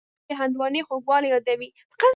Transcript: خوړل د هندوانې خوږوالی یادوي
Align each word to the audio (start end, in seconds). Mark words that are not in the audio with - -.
خوړل 0.07 0.29
د 0.29 0.31
هندوانې 0.39 0.81
خوږوالی 0.87 1.27
یادوي 1.31 1.69